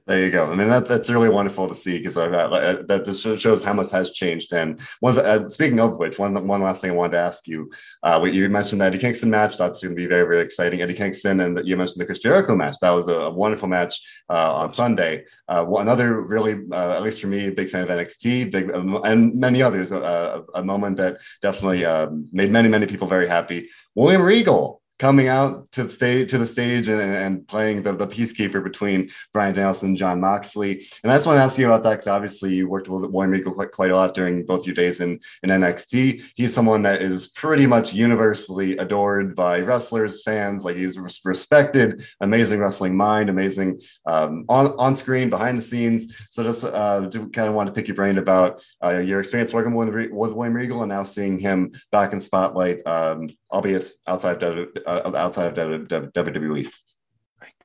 [0.09, 0.51] There you go.
[0.51, 3.91] I mean, that, that's really wonderful to see because uh, that just shows how much
[3.91, 4.55] has changed.
[4.55, 7.47] And one, the, uh, speaking of which, one one last thing I wanted to ask
[7.47, 7.71] you,
[8.03, 9.59] uh, you mentioned the Eddie Kingston match.
[9.59, 10.81] That's going to be very very exciting.
[10.81, 12.77] Eddie Kingston, and you mentioned the Chris Jericho match.
[12.81, 15.27] That was a, a wonderful match uh, on Sunday.
[15.47, 19.35] Uh, another really, uh, at least for me, big fan of NXT, big um, and
[19.35, 19.93] many others.
[19.93, 23.69] a moment that definitely um, made many many people very happy.
[23.95, 28.07] William Regal coming out to the stage to the stage and, and playing the, the
[28.07, 30.87] peacekeeper between Bryan Danielson and Jon Moxley.
[31.03, 33.53] And I just want to ask you about that because obviously you worked with Regal
[33.53, 36.23] quite, quite a lot during both your days in, in NXT.
[36.35, 40.65] He's someone that is pretty much universally adored by wrestlers, fans.
[40.65, 46.15] Like he's respected, amazing wrestling mind, amazing um, on, on screen, behind the scenes.
[46.31, 49.75] So just uh, kind of want to pick your brain about uh, your experience working
[49.75, 54.69] with, with William Regal and now seeing him back in spotlight, um, albeit outside of
[54.87, 56.71] uh, outside of WWE.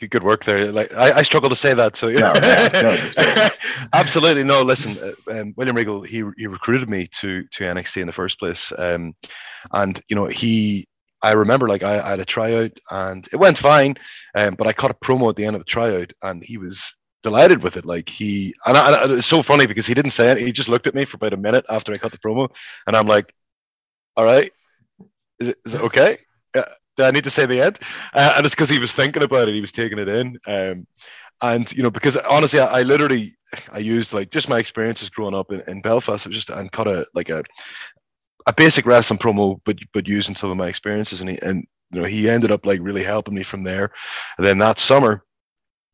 [0.10, 0.72] Good work there.
[0.72, 1.96] Like I, I struggle to say that.
[1.96, 2.34] So yeah,
[2.74, 3.50] yeah
[3.94, 4.62] absolutely no.
[4.62, 8.38] Listen, uh, um, William Regal he he recruited me to to NXT in the first
[8.38, 9.16] place, um,
[9.72, 10.86] and you know he
[11.24, 13.96] I remember like I, I, had a tryout and it went fine,
[14.36, 16.96] um, but I caught a promo at the end of the tryout and he was
[17.24, 17.86] delighted with it.
[17.86, 20.38] Like he and, I, and it's so funny because he didn't say it.
[20.38, 22.50] He just looked at me for about a minute after I cut the promo,
[22.86, 23.34] and I'm like,
[24.18, 24.52] "All right,
[25.44, 26.18] is it, is it okay?"
[26.56, 26.66] Yeah.
[26.96, 27.80] Do I need to say the end?
[28.14, 29.56] Uh, and it's because he was thinking about it.
[29.56, 30.38] He was taking it in.
[30.46, 30.86] Um,
[31.42, 33.36] and you know, because honestly, I, I, literally
[33.72, 36.26] I used like just my experiences growing up in, in Belfast.
[36.26, 37.44] It was just and cut a like a
[38.46, 41.22] a basic wrestling promo, but but using some of my experiences.
[41.22, 43.92] And he and you know he ended up like really helping me from there.
[44.38, 45.24] And then that summer,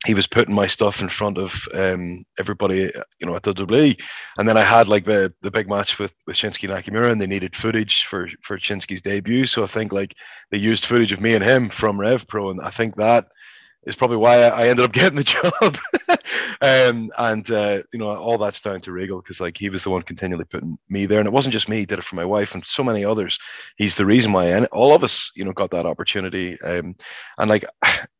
[0.05, 4.01] he was putting my stuff in front of um, everybody, you know, at WWE.
[4.37, 7.27] And then I had like the the big match with with Shinsuke Nakamura, and they
[7.27, 9.45] needed footage for for Shinsuke's debut.
[9.45, 10.15] So I think like
[10.51, 13.27] they used footage of me and him from Rev Pro, and I think that
[13.85, 15.77] is probably why I ended up getting the job.
[16.61, 19.89] um, and uh, you know, all that's down to Regal because like he was the
[19.89, 22.25] one continually putting me there, and it wasn't just me; he did it for my
[22.25, 23.37] wife and so many others.
[23.75, 26.59] He's the reason why all of us, you know, got that opportunity.
[26.61, 26.95] Um,
[27.37, 27.65] and like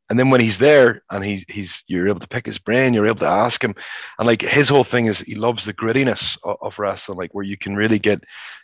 [0.10, 3.08] and then when he's there and he's he's you're able to pick his brain, you're
[3.08, 3.76] able to ask him,
[4.18, 7.46] and like his whole thing is he loves the grittiness of, of wrestling, like where
[7.46, 8.24] you can really get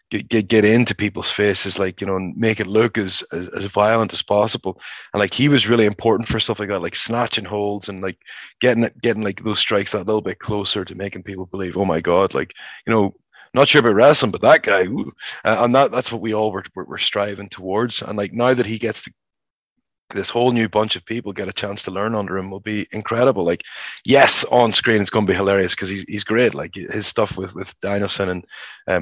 [0.09, 3.65] get get, into people's faces, like you know, and make it look as, as as
[3.65, 4.79] violent as possible.
[5.13, 8.17] And like he was really important for stuff like that, like snatching holds and like
[8.59, 12.01] getting getting like those strikes that little bit closer to making people believe, oh my
[12.01, 12.53] god, like
[12.87, 13.13] you know,
[13.53, 14.87] not sure about wrestling, but that guy,
[15.45, 18.01] uh, and that that's what we all were, were, were striving towards.
[18.01, 19.13] And like now that he gets to
[20.11, 22.87] this whole new bunch of people get a chance to learn under him will be
[22.91, 23.43] incredible.
[23.43, 23.63] Like,
[24.03, 26.53] yes, on screen it's going to be hilarious because he's, he's great.
[26.53, 28.45] Like his stuff with with Danielson and
[28.87, 28.99] uh,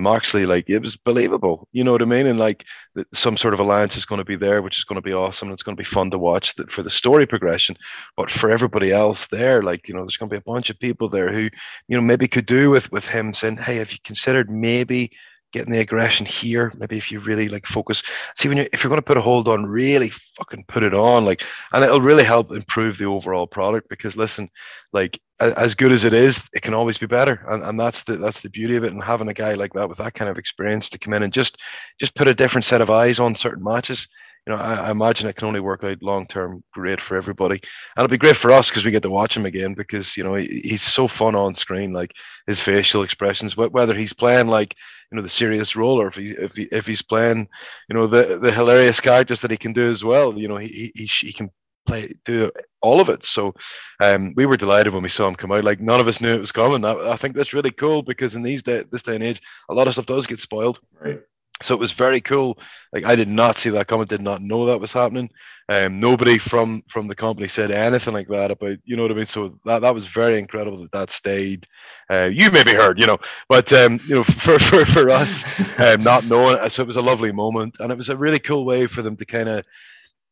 [0.48, 1.68] like it was believable.
[1.74, 2.28] You know what I mean?
[2.28, 2.66] And like
[3.14, 5.50] some sort of alliance is going to be there, which is going to be awesome.
[5.50, 7.76] And it's going to be fun to watch that for the story progression.
[8.16, 10.80] But for everybody else there, like you know, there's going to be a bunch of
[10.80, 11.50] people there who
[11.88, 15.12] you know maybe could do with with him saying, "Hey, have you considered maybe?"
[15.54, 16.74] Getting the aggression here.
[16.78, 18.04] Maybe if you really like focus,
[18.36, 20.94] see when you if you're going to put a hold on, really fucking put it
[20.94, 23.88] on, like, and it'll really help improve the overall product.
[23.88, 24.50] Because listen,
[24.92, 28.18] like as good as it is, it can always be better, and, and that's the
[28.18, 28.92] that's the beauty of it.
[28.92, 31.32] And having a guy like that with that kind of experience to come in and
[31.32, 31.58] just
[32.00, 34.08] just put a different set of eyes on certain matches
[34.46, 37.56] you know, I, I, imagine it can only work out long term great for everybody.
[37.96, 40.24] And it'll be great for us because we get to watch him again because, you
[40.24, 42.14] know, he, he's so fun on screen, like
[42.46, 44.76] his facial expressions, whether he's playing like,
[45.12, 47.48] you know, the serious role or if, he, if, he, if he's playing,
[47.88, 50.38] you know, the, the hilarious characters that he can do as well.
[50.38, 51.50] You know, he, he, he can
[51.86, 52.52] play, do
[52.82, 53.24] all of it.
[53.24, 53.54] So
[54.02, 55.64] um, we were delighted when we saw him come out.
[55.64, 56.84] Like none of us knew it was coming.
[56.84, 59.74] I, I think that's really cool because in these day, this day and age, a
[59.74, 60.82] lot of stuff does get spoiled.
[61.00, 61.22] Right
[61.64, 62.58] so it was very cool.
[62.92, 65.30] Like I did not see that coming, did not know that was happening.
[65.70, 69.16] Um, nobody from from the company said anything like that about you know what I
[69.16, 69.26] mean.
[69.26, 71.66] So that that was very incredible that that stayed.
[72.10, 75.44] Uh, you maybe heard, you know, but um, you know, for for for us,
[75.80, 78.66] um, not knowing, so it was a lovely moment, and it was a really cool
[78.66, 79.66] way for them to kind of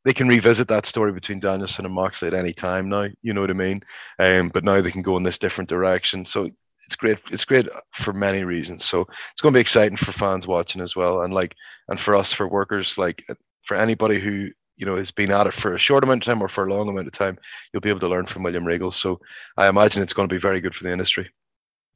[0.04, 3.08] they can revisit that story between Danielson and Moxley at any time now.
[3.22, 3.84] You know what I mean?
[4.20, 6.26] Um, but now they can go in this different direction.
[6.26, 6.50] So
[6.92, 7.20] it's great.
[7.32, 8.84] It's great for many reasons.
[8.84, 9.02] So
[9.32, 11.56] it's going to be exciting for fans watching as well, and like,
[11.88, 13.26] and for us, for workers, like
[13.64, 16.44] for anybody who you know has been at it for a short amount of time
[16.44, 17.38] or for a long amount of time,
[17.72, 18.92] you'll be able to learn from William Regal.
[18.92, 19.22] So
[19.56, 21.30] I imagine it's going to be very good for the industry.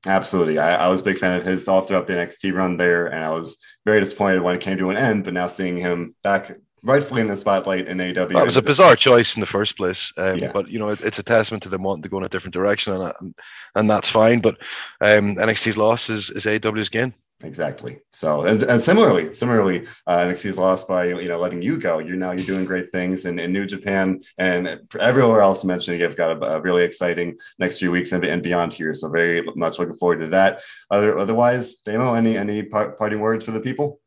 [0.08, 0.60] Absolutely.
[0.60, 3.26] I, I, was a big fan of his all throughout the NXT run there, and
[3.26, 5.26] I was very disappointed when it came to an end.
[5.26, 8.34] But now seeing him back rightfully in the spotlight in AEW.
[8.34, 10.52] That was a bizarre choice in the first place, um, yeah.
[10.52, 12.54] but you know it, it's a testament to them wanting to go in a different
[12.54, 13.36] direction, and and,
[13.76, 14.40] and that's fine.
[14.40, 14.58] But
[15.02, 17.14] um, NXT's loss is is AEW's gain.
[17.44, 18.00] Exactly.
[18.14, 22.00] So, and, and similarly, similarly, uh, NXT's lost by you know letting you go.
[22.00, 26.00] You're now you're doing great things in, in New Japan and everywhere else mentioned.
[26.00, 28.96] You've got a, a, really exciting next few weeks and, and beyond here.
[28.96, 30.62] So, very much looking forward to that.
[30.90, 34.00] Other, otherwise, Damo, any any parting words for the people?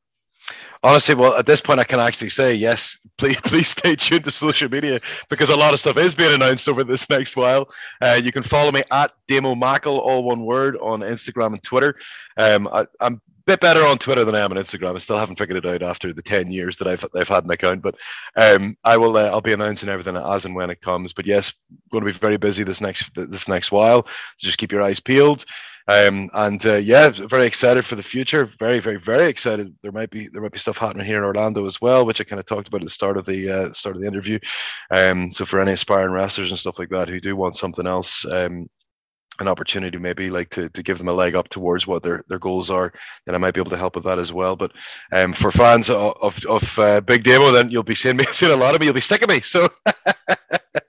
[0.83, 2.99] Honestly, well, at this point, I can actually say yes.
[3.19, 6.69] Please, please stay tuned to social media because a lot of stuff is being announced
[6.69, 7.69] over this next while.
[8.01, 11.97] Uh, you can follow me at Damo Mackle, all one word, on Instagram and Twitter.
[12.37, 14.95] Um, I, am a bit better on Twitter than I am on Instagram.
[14.95, 17.51] I still haven't figured it out after the ten years that I've I've had an
[17.51, 17.97] account, but
[18.37, 19.17] um, I will.
[19.17, 21.13] Uh, I'll be announcing everything as and when it comes.
[21.13, 21.53] But yes,
[21.91, 24.07] going to be very busy this next this next while.
[24.37, 25.45] So just keep your eyes peeled.
[25.89, 28.51] Um, and uh, yeah, very excited for the future.
[28.59, 29.75] Very, very, very excited.
[29.83, 32.25] There might be there might be stuff happening here in Orlando as well, which I
[32.25, 34.39] kind of talked about at the start of the uh, start of the interview.
[34.91, 38.27] Um, so for any aspiring wrestlers and stuff like that who do want something else,
[38.27, 38.69] um,
[39.41, 42.39] an opportunity maybe like to, to give them a leg up towards what their, their
[42.41, 42.93] goals are,
[43.25, 44.57] then I might be able to help with that as well.
[44.57, 44.73] But
[45.13, 48.53] um, for fans of of, of uh, Big Damo, then you'll be seeing me seeing
[48.53, 48.87] a lot of me.
[48.87, 49.41] You'll be sick of me.
[49.41, 49.69] So.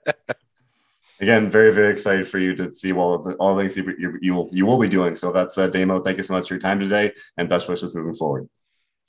[1.20, 4.18] again, very very excited for you to see all the, all the things you, you,
[4.20, 5.14] you will you will be doing.
[5.16, 6.02] So that's uh, Damo.
[6.02, 8.48] Thank you so much for your time today, and best wishes moving forward.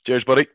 [0.04, 0.46] Cheers, buddy.